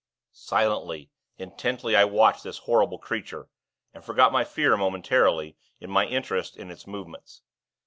Silently, 0.33 1.11
intently, 1.37 1.95
I 1.95 2.05
watched 2.05 2.43
this 2.43 2.57
horrible 2.57 2.97
creature, 2.97 3.49
and 3.93 4.03
forgot 4.03 4.31
my 4.31 4.43
fear, 4.43 4.75
momentarily, 4.75 5.55
in 5.79 5.91
my 5.91 6.07
interest 6.07 6.57
in 6.57 6.71
its 6.71 6.87
movements. 6.87 7.43